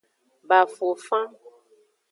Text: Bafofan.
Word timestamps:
Bafofan. 0.49 1.27